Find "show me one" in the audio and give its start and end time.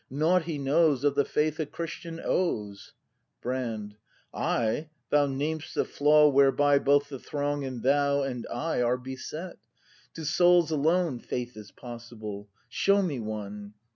12.67-13.75